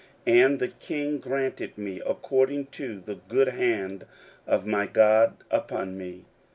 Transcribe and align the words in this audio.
And 0.25 0.57
the 0.57 0.69
king 0.69 1.19
granted 1.19 1.77
me, 1.77 2.01
according 2.03 2.69
to 2.71 2.99
the 2.99 3.13
good 3.29 3.49
hand 3.49 4.07
of 4.47 4.65
my 4.65 4.87
God 4.87 5.37
upon 5.51 5.95
me. 5.95 6.25